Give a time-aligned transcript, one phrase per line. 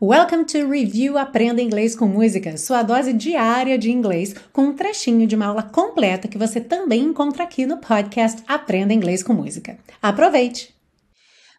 [0.00, 5.26] Welcome to Review Aprenda Inglês com Música, sua dose diária de inglês, com um trechinho
[5.26, 9.76] de uma aula completa que você também encontra aqui no podcast Aprenda Inglês com Música.
[10.00, 10.72] Aproveite!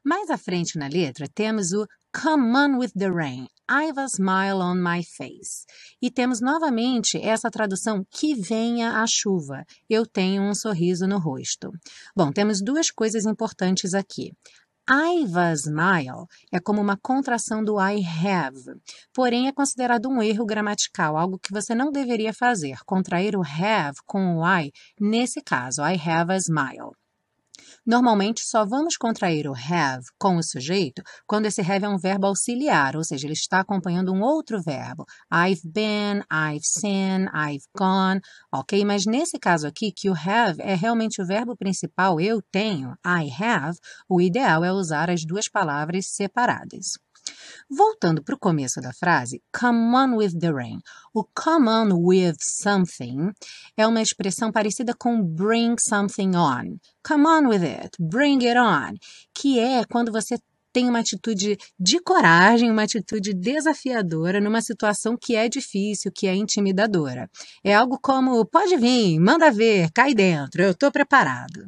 [0.05, 4.61] Mais à frente na letra temos o Come on with the rain, I've a smile
[4.61, 5.65] on my face.
[6.01, 11.73] E temos novamente essa tradução que venha a chuva, eu tenho um sorriso no rosto.
[12.15, 14.31] Bom, temos duas coisas importantes aqui.
[14.91, 18.57] I've a smile é como uma contração do I have,
[19.13, 23.97] porém é considerado um erro gramatical, algo que você não deveria fazer, contrair o have
[24.05, 26.88] com o I, nesse caso, I have a smile.
[27.89, 32.27] Normalmente só vamos contrair o have com o sujeito quando esse have é um verbo
[32.27, 35.07] auxiliar, ou seja, ele está acompanhando um outro verbo.
[35.33, 38.21] I've been, I've seen, I've gone,
[38.53, 38.85] ok?
[38.85, 43.27] Mas nesse caso aqui, que o have é realmente o verbo principal, eu tenho, I
[43.43, 46.99] have, o ideal é usar as duas palavras separadas.
[47.69, 50.79] Voltando para o começo da frase, come on with the rain.
[51.13, 53.31] O come on with something
[53.77, 56.77] é uma expressão parecida com bring something on.
[57.07, 58.95] Come on with it, bring it on,
[59.33, 60.37] que é quando você
[60.71, 66.35] tem uma atitude de coragem, uma atitude desafiadora numa situação que é difícil, que é
[66.35, 67.29] intimidadora.
[67.63, 71.67] É algo como: pode vir, manda ver, cai dentro, eu estou preparado.